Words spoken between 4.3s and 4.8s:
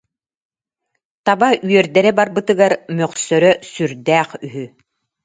үһү